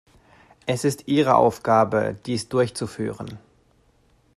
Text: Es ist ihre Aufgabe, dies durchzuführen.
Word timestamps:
Es 0.65 0.83
ist 0.83 1.07
ihre 1.07 1.35
Aufgabe, 1.35 2.15
dies 2.25 2.49
durchzuführen. 2.49 3.37